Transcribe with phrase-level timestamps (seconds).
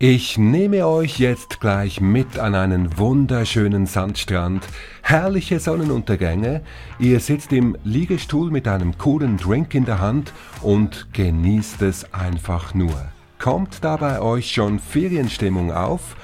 [0.00, 4.64] Ich nehme euch jetzt gleich mit an einen wunderschönen Sandstrand,
[5.02, 6.60] herrliche Sonnenuntergänge,
[7.00, 10.32] ihr sitzt im Liegestuhl mit einem coolen Drink in der Hand
[10.62, 13.08] und genießt es einfach nur.
[13.40, 16.14] Kommt da bei euch schon Ferienstimmung auf?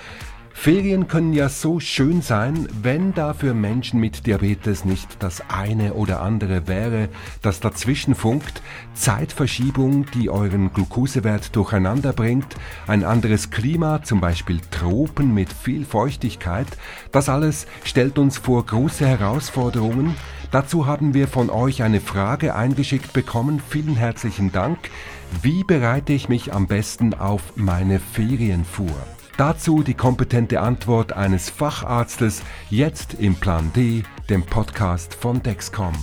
[0.57, 5.93] Ferien können ja so schön sein, wenn da für Menschen mit Diabetes nicht das eine
[5.93, 7.11] oder andere wäre,
[7.43, 8.63] das dazwischen funkt,
[8.95, 12.47] Zeitverschiebung, die euren Glukosewert durcheinander bringt,
[12.87, 16.69] ein anderes Klima, zum Beispiel Tropen mit viel Feuchtigkeit,
[17.13, 20.15] das alles stellt uns vor große Herausforderungen.
[20.51, 23.61] Dazu haben wir von euch eine Frage eingeschickt bekommen.
[23.69, 24.79] Vielen herzlichen Dank.
[25.43, 28.95] Wie bereite ich mich am besten auf meine Ferien vor?
[29.37, 35.95] Dazu die kompetente Antwort eines Facharztes jetzt im Plan D, dem Podcast von Dexcom.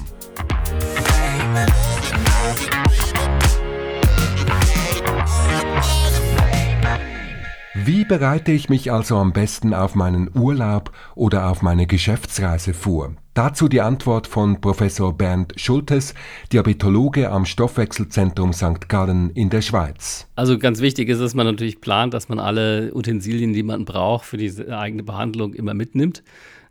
[7.84, 13.16] Wie bereite ich mich also am besten auf meinen Urlaub oder auf meine Geschäftsreise vor?
[13.34, 16.14] Dazu die Antwort von Professor Bernd Schultes,
[16.54, 18.88] Diabetologe am Stoffwechselzentrum St.
[18.88, 20.28] Gallen in der Schweiz.
[20.36, 24.26] Also ganz wichtig ist, dass man natürlich plant, dass man alle Utensilien, die man braucht
[24.26, 26.24] für die eigene Behandlung, immer mitnimmt.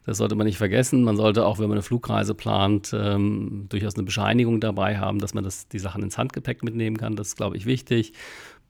[0.06, 1.02] Das sollte man nicht vergessen.
[1.02, 5.34] Man sollte auch, wenn man eine Flugreise plant, ähm, durchaus eine Bescheinigung dabei haben, dass
[5.34, 7.16] man das, die Sachen ins Handgepäck mitnehmen kann.
[7.16, 8.12] Das ist, glaube ich, wichtig.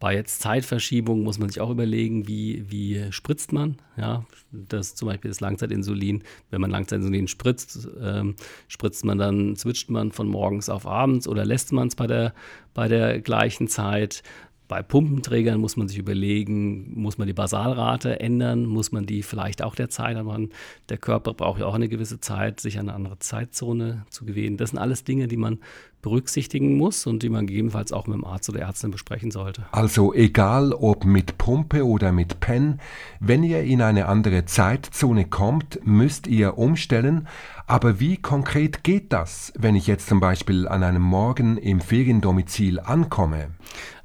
[0.01, 3.77] Bei jetzt Zeitverschiebung muss man sich auch überlegen, wie, wie spritzt man.
[3.99, 6.25] Ja, das zum Beispiel das Langzeitinsulin.
[6.49, 8.35] Wenn man Langzeitinsulin spritzt, ähm,
[8.67, 12.33] spritzt man dann, switcht man von morgens auf abends oder lässt man es bei der,
[12.73, 14.23] bei der gleichen Zeit.
[14.71, 19.63] Bei Pumpenträgern muss man sich überlegen, muss man die Basalrate ändern, muss man die vielleicht
[19.63, 20.51] auch der Zeit anmachen.
[20.91, 24.59] Der Körper braucht ja auch eine gewisse Zeit, sich an eine andere Zeitzone zu gewöhnen.
[24.59, 25.59] Das sind alles Dinge, die man
[26.03, 29.67] berücksichtigen muss und die man gegebenenfalls auch mit dem Arzt oder Ärztin besprechen sollte.
[29.73, 32.81] Also egal ob mit Pumpe oder mit Pen,
[33.19, 37.27] wenn ihr in eine andere Zeitzone kommt, müsst ihr umstellen.
[37.71, 42.81] Aber wie konkret geht das, wenn ich jetzt zum Beispiel an einem Morgen im Feriendomizil
[42.81, 43.51] ankomme?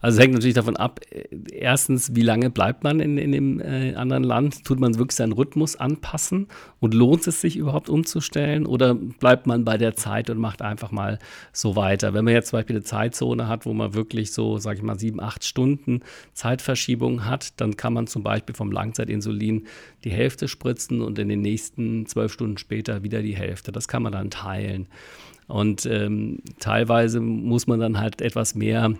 [0.05, 0.99] Also es hängt natürlich davon ab,
[1.51, 4.63] erstens, wie lange bleibt man in, in dem äh, anderen Land?
[4.63, 6.45] Tut man wirklich seinen Rhythmus anpassen
[6.79, 8.67] und lohnt es sich überhaupt umzustellen?
[8.67, 11.17] Oder bleibt man bei der Zeit und macht einfach mal
[11.51, 12.13] so weiter?
[12.13, 14.99] Wenn man jetzt zum Beispiel eine Zeitzone hat, wo man wirklich so, sage ich mal,
[14.99, 16.01] sieben, acht Stunden
[16.33, 19.65] Zeitverschiebung hat, dann kann man zum Beispiel vom Langzeitinsulin
[20.03, 23.54] die Hälfte spritzen und in den nächsten zwölf Stunden später wieder die Hälfte.
[23.63, 24.87] Das kann man dann teilen.
[25.47, 28.93] Und ähm, teilweise muss man dann halt etwas mehr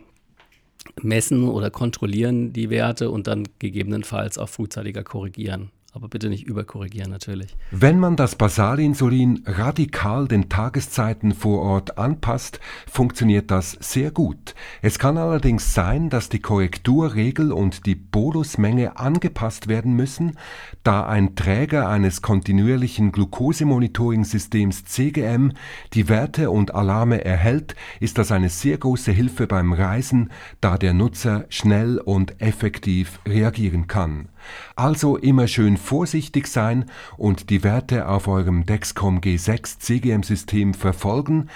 [1.02, 7.10] messen oder kontrollieren die Werte und dann gegebenenfalls auch frühzeitiger korrigieren aber bitte nicht überkorrigieren
[7.10, 7.56] natürlich.
[7.72, 14.56] Wenn man das Basalinsulin radikal den Tageszeiten vor Ort anpasst, funktioniert das sehr gut.
[14.82, 20.38] Es kann allerdings sein, dass die Korrekturregel und die Bolusmenge angepasst werden müssen,
[20.84, 25.54] da ein Träger eines kontinuierlichen Glukosemonitoring-Systems CGM
[25.94, 30.30] die Werte und Alarme erhält, ist das eine sehr große Hilfe beim Reisen,
[30.60, 34.28] da der Nutzer schnell und effektiv reagieren kann.
[34.76, 36.86] Also immer schön vorsichtig sein
[37.18, 41.50] und die Werte auf eurem Dexcom G6 CGM-System verfolgen.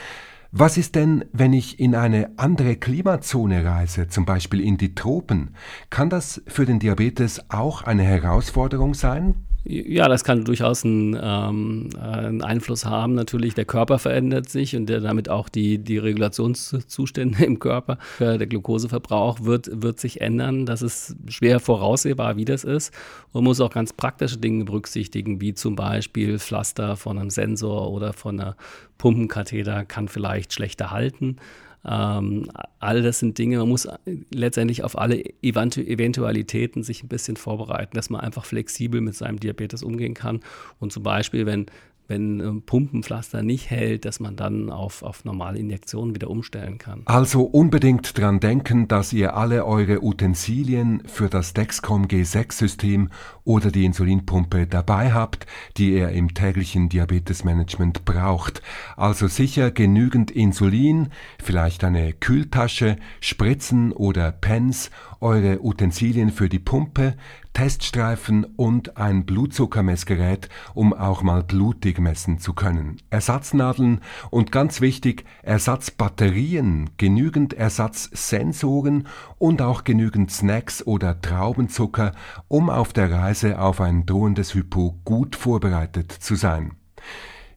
[0.51, 5.55] Was ist denn, wenn ich in eine andere Klimazone reise, zum Beispiel in die Tropen?
[5.91, 9.35] Kann das für den Diabetes auch eine Herausforderung sein?
[9.65, 13.13] Ja, das kann durchaus einen, ähm, einen, Einfluss haben.
[13.13, 17.97] Natürlich, der Körper verändert sich und der, damit auch die, die Regulationszustände im Körper.
[18.19, 20.65] Der Glukoseverbrauch wird, wird sich ändern.
[20.65, 22.93] Das ist schwer voraussehbar, wie das ist.
[23.33, 28.13] Man muss auch ganz praktische Dinge berücksichtigen, wie zum Beispiel Pflaster von einem Sensor oder
[28.13, 28.55] von einer
[28.97, 31.37] Pumpenkatheter kann vielleicht schlechter halten.
[31.85, 33.87] Ähm, all das sind Dinge, man muss
[34.31, 39.83] letztendlich auf alle Eventualitäten sich ein bisschen vorbereiten, dass man einfach flexibel mit seinem Diabetes
[39.83, 40.41] umgehen kann.
[40.79, 41.67] Und zum Beispiel, wenn
[42.09, 47.03] wenn ein Pumpenpflaster nicht hält, dass man dann auf, auf normale Injektionen wieder umstellen kann.
[47.05, 53.09] Also unbedingt dran denken, dass ihr alle eure Utensilien für das Dexcom G6-System
[53.43, 55.45] oder die Insulinpumpe dabei habt,
[55.77, 58.63] die ihr im täglichen Diabetesmanagement braucht.
[58.97, 61.09] Also sicher genügend Insulin,
[61.41, 64.89] vielleicht eine Kühltasche, Spritzen oder Pens,
[65.21, 67.15] eure Utensilien für die Pumpe,
[67.53, 73.01] Teststreifen und ein Blutzuckermessgerät, um auch mal blutig messen zu können.
[73.09, 79.07] Ersatznadeln und ganz wichtig, Ersatzbatterien, genügend Ersatzsensoren
[79.37, 82.13] und auch genügend Snacks oder Traubenzucker,
[82.47, 86.73] um auf der Reise auf ein drohendes Hypo gut vorbereitet zu sein.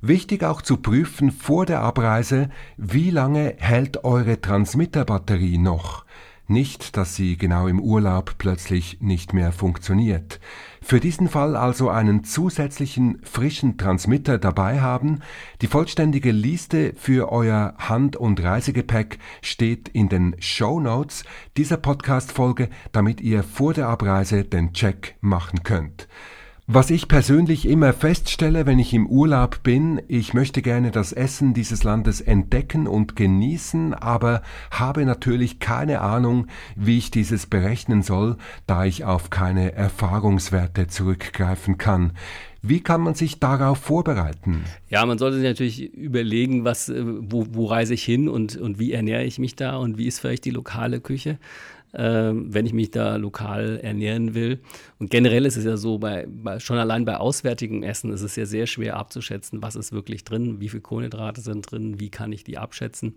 [0.05, 6.05] Wichtig auch zu prüfen vor der Abreise, wie lange hält eure Transmitterbatterie noch.
[6.53, 10.39] Nicht, dass sie genau im Urlaub plötzlich nicht mehr funktioniert.
[10.81, 15.21] Für diesen Fall also einen zusätzlichen frischen Transmitter dabei haben.
[15.61, 21.25] Die vollständige Liste für euer Hand- und Reisegepäck steht in den Show Notes
[21.57, 26.09] dieser Podcast-Folge, damit ihr vor der Abreise den Check machen könnt.
[26.69, 31.55] Was ich persönlich immer feststelle, wenn ich im Urlaub bin, ich möchte gerne das Essen
[31.55, 38.37] dieses Landes entdecken und genießen, aber habe natürlich keine Ahnung, wie ich dieses berechnen soll,
[38.69, 42.12] da ich auf keine Erfahrungswerte zurückgreifen kann.
[42.62, 44.62] Wie kann man sich darauf vorbereiten?
[44.88, 48.79] Ja, man sollte sich natürlich überlegen, was, äh, wo, wo reise ich hin und, und
[48.79, 51.38] wie ernähre ich mich da und wie ist vielleicht die lokale Küche
[51.93, 54.61] wenn ich mich da lokal ernähren will.
[54.99, 58.35] Und generell ist es ja so, bei, bei, schon allein bei auswärtigem Essen ist es
[58.37, 62.33] ja sehr schwer abzuschätzen, was ist wirklich drin, wie viele Kohlenhydrate sind drin, wie kann
[62.33, 63.17] ich die abschätzen.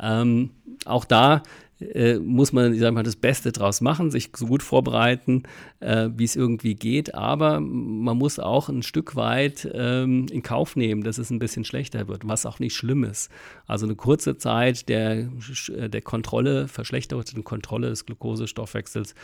[0.00, 0.50] Ähm,
[0.86, 1.42] auch da
[1.80, 5.42] äh, muss man, ich sag mal, das Beste draus machen, sich so gut vorbereiten,
[5.80, 7.14] äh, wie es irgendwie geht.
[7.14, 11.64] Aber man muss auch ein Stück weit ähm, in Kauf nehmen, dass es ein bisschen
[11.64, 13.30] schlechter wird, was auch nicht schlimm ist.
[13.66, 15.28] Also eine kurze Zeit der,
[15.68, 19.14] der Kontrolle, verschlechterten Kontrolle des Glukosestoffwechsels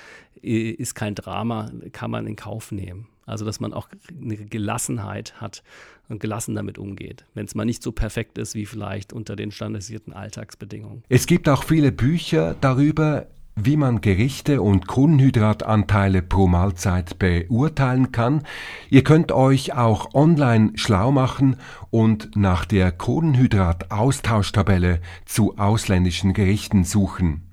[0.42, 3.06] äh, ist kein Drama, kann man in Kauf nehmen.
[3.30, 3.88] Also dass man auch
[4.20, 5.62] eine Gelassenheit hat
[6.08, 9.52] und gelassen damit umgeht, wenn es mal nicht so perfekt ist wie vielleicht unter den
[9.52, 11.04] standardisierten Alltagsbedingungen.
[11.08, 18.44] Es gibt auch viele Bücher darüber, wie man Gerichte und Kohlenhydratanteile pro Mahlzeit beurteilen kann.
[18.88, 21.56] Ihr könnt euch auch online schlau machen
[21.90, 27.49] und nach der Kohlenhydrataustauschtabelle zu ausländischen Gerichten suchen.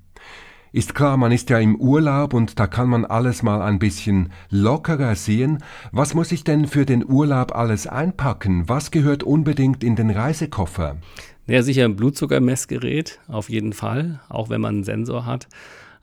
[0.70, 4.30] Ist klar, man ist ja im Urlaub und da kann man alles mal ein bisschen
[4.50, 5.64] lockerer sehen.
[5.92, 8.68] Was muss ich denn für den Urlaub alles einpacken?
[8.68, 10.98] Was gehört unbedingt in den Reisekoffer?
[11.46, 15.48] Ja, sicher ein Blutzuckermessgerät, auf jeden Fall, auch wenn man einen Sensor hat.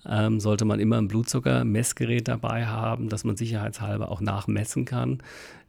[0.07, 5.19] Ähm, sollte man immer ein Blutzuckermessgerät dabei haben, dass man sicherheitshalber auch nachmessen kann.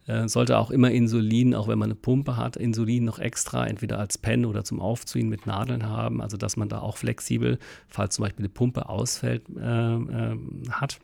[0.07, 3.99] Äh, sollte auch immer Insulin, auch wenn man eine Pumpe hat, Insulin noch extra, entweder
[3.99, 7.59] als Pen oder zum Aufziehen mit Nadeln haben, also dass man da auch flexibel,
[7.89, 10.37] falls zum Beispiel eine Pumpe ausfällt, äh, äh,
[10.71, 11.01] hat.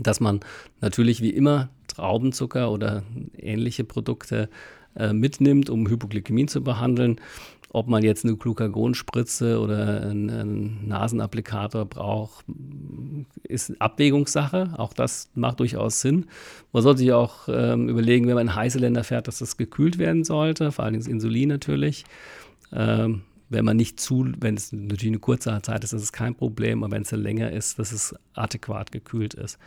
[0.00, 0.40] Dass man
[0.80, 3.04] natürlich wie immer Traubenzucker oder
[3.38, 4.50] ähnliche Produkte
[4.96, 7.20] äh, mitnimmt, um Hypoglykämie zu behandeln.
[7.70, 12.44] Ob man jetzt eine Glucagonspritze oder einen, einen Nasenapplikator braucht,
[13.42, 14.74] ist Abwägungssache.
[14.76, 16.26] Auch das macht durchaus Sinn.
[16.72, 19.98] Man sollte sich auch ähm, überlegen, wenn man in heiße Länder fährt, dass das gekühlt
[19.98, 22.04] werden sollte, vor allem das Insulin natürlich.
[22.72, 26.34] Ähm, wenn man nicht zu, wenn es natürlich eine kurze Zeit ist, ist es kein
[26.34, 29.58] Problem, aber wenn es länger ist, dass es adäquat gekühlt ist.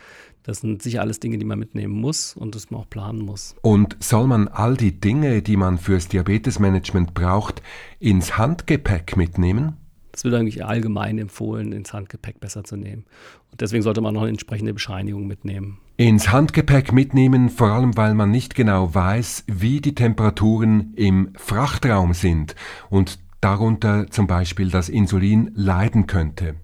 [0.44, 3.56] Das sind sicher alles Dinge, die man mitnehmen muss und das man auch planen muss.
[3.62, 7.62] Und soll man all die Dinge, die man fürs Diabetesmanagement braucht,
[8.00, 9.78] ins Handgepäck mitnehmen?
[10.12, 13.06] Das wird eigentlich allgemein empfohlen, ins Handgepäck besser zu nehmen.
[13.52, 15.78] Und deswegen sollte man noch eine entsprechende Bescheinigung mitnehmen.
[15.98, 22.14] Ins Handgepäck mitnehmen, vor allem weil man nicht genau weiß, wie die Temperaturen im Frachtraum
[22.14, 22.56] sind
[22.90, 26.56] und darunter zum Beispiel das Insulin leiden könnte.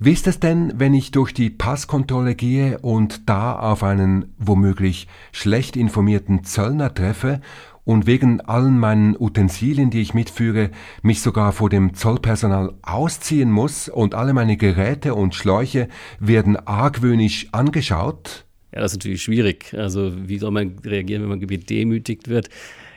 [0.00, 5.06] Wie ist es denn, wenn ich durch die Passkontrolle gehe und da auf einen womöglich
[5.30, 7.40] schlecht informierten Zöllner treffe
[7.84, 10.70] und wegen allen meinen Utensilien, die ich mitführe,
[11.02, 17.48] mich sogar vor dem Zollpersonal ausziehen muss und alle meine Geräte und Schläuche werden argwöhnisch
[17.52, 18.46] angeschaut?
[18.74, 19.74] Ja, das ist natürlich schwierig.
[19.78, 22.48] Also wie soll man reagieren, wenn man gedemütigt wird?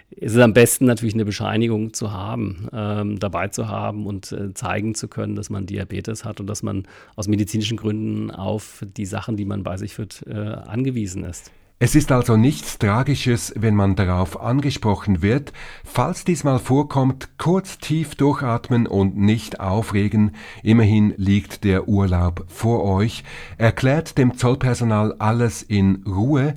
[0.10, 4.54] Ist es am besten natürlich eine Bescheinigung zu haben, ähm, dabei zu haben und äh,
[4.54, 9.06] zeigen zu können, dass man Diabetes hat und dass man aus medizinischen Gründen auf die
[9.06, 11.52] Sachen, die man bei sich führt, äh, angewiesen ist.
[11.80, 15.54] Es ist also nichts Tragisches, wenn man darauf angesprochen wird.
[15.84, 20.32] Falls dies mal vorkommt, kurz tief durchatmen und nicht aufregen.
[20.64, 23.24] Immerhin liegt der Urlaub vor euch.
[23.60, 26.56] Erklärt dem Zollpersonal alles in Ruhe.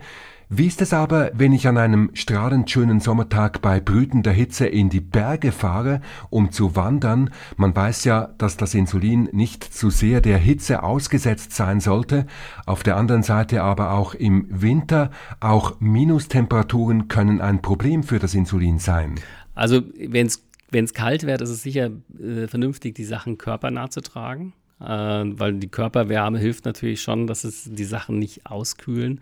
[0.52, 4.90] Wie ist es aber, wenn ich an einem strahlend schönen Sommertag bei brütender Hitze in
[4.90, 7.30] die Berge fahre, um zu wandern?
[7.56, 12.26] Man weiß ja, dass das Insulin nicht zu sehr der Hitze ausgesetzt sein sollte.
[12.66, 18.34] Auf der anderen Seite aber auch im Winter, auch Minustemperaturen können ein Problem für das
[18.34, 19.20] Insulin sein.
[19.54, 24.52] Also wenn es kalt wird, ist es sicher äh, vernünftig, die Sachen körpernah zu tragen
[24.80, 29.20] äh, weil die Körperwärme hilft natürlich schon, dass es die Sachen nicht auskühlen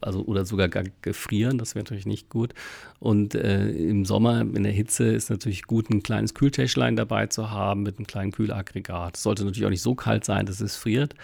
[0.00, 2.54] also oder sogar gar gefrieren, das wäre natürlich nicht gut.
[2.98, 7.50] Und äh, im Sommer in der Hitze ist natürlich gut, ein kleines Kühltäschlein dabei zu
[7.50, 9.16] haben mit einem kleinen Kühlaggregat.
[9.16, 11.14] Es sollte natürlich auch nicht so kalt sein, dass es friert,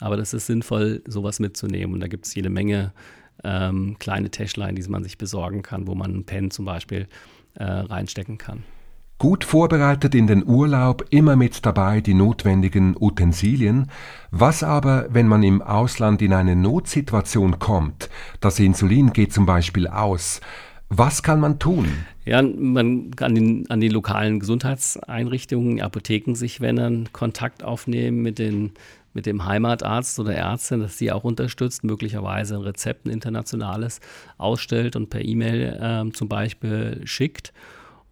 [0.00, 1.94] aber das ist sinnvoll, sowas mitzunehmen.
[1.94, 2.92] Und da gibt es jede Menge
[3.42, 7.08] ähm, kleine Täschlein, die man sich besorgen kann, wo man ein Pen zum Beispiel
[7.54, 8.64] äh, reinstecken kann.
[9.18, 13.90] Gut vorbereitet in den Urlaub, immer mit dabei die notwendigen Utensilien.
[14.32, 18.10] Was aber, wenn man im Ausland in eine Notsituation kommt?
[18.40, 20.40] Das Insulin geht zum Beispiel aus.
[20.88, 21.86] Was kann man tun?
[22.24, 28.38] Ja, man kann den, an die lokalen Gesundheitseinrichtungen, Apotheken sich, wenn dann Kontakt aufnehmen mit
[28.38, 28.72] den
[29.14, 34.00] mit dem Heimatarzt oder Ärztin, dass sie auch unterstützt, möglicherweise ein Rezept, ein internationales
[34.38, 37.52] ausstellt und per E-Mail äh, zum Beispiel schickt.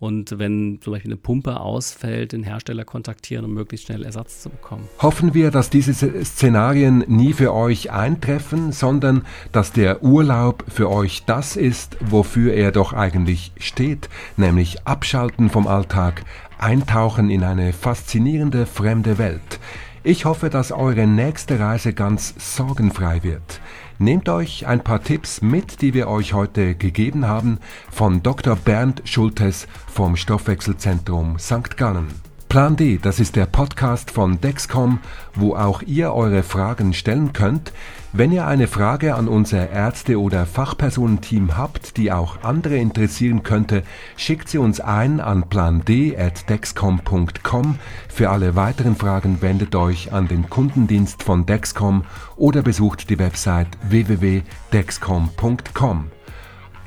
[0.02, 4.50] Und wenn zum Beispiel eine Pumpe ausfällt, den Hersteller kontaktieren, um möglichst schnell Ersatz zu
[4.50, 4.88] bekommen.
[4.99, 5.94] Hoffen wir, dass diese
[6.25, 12.73] Szenarien nie für euch eintreffen, sondern dass der Urlaub für euch das ist, wofür er
[12.73, 16.25] doch eigentlich steht, nämlich abschalten vom Alltag,
[16.59, 19.61] eintauchen in eine faszinierende fremde Welt.
[20.02, 23.61] Ich hoffe, dass eure nächste Reise ganz sorgenfrei wird.
[24.02, 28.56] Nehmt euch ein paar Tipps mit, die wir euch heute gegeben haben, von Dr.
[28.56, 31.76] Bernd Schultes vom Stoffwechselzentrum St.
[31.76, 32.32] Gallen.
[32.52, 34.99] Plan D, das ist der Podcast von Dexcom,
[35.32, 37.73] wo auch ihr eure Fragen stellen könnt.
[38.12, 43.85] Wenn ihr eine Frage an unser Ärzte- oder Fachpersonenteam habt, die auch andere interessieren könnte,
[44.18, 47.78] schickt sie uns ein an pland.dexcom.com.
[48.11, 52.04] Für alle weiteren Fragen wendet euch an den Kundendienst von Dexcom
[52.37, 56.11] oder besucht die Website www.dexcom.com.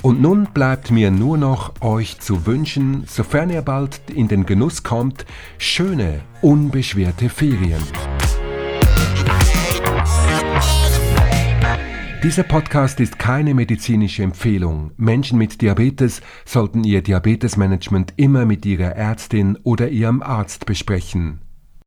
[0.05, 4.83] Und nun bleibt mir nur noch euch zu wünschen, sofern ihr bald in den Genuss
[4.83, 5.25] kommt,
[5.57, 7.81] schöne, unbeschwerte Ferien.
[12.21, 14.91] Dieser Podcast ist keine medizinische Empfehlung.
[14.95, 21.44] Menschen mit Diabetes sollten ihr Diabetesmanagement immer mit ihrer Ärztin oder ihrem Arzt besprechen.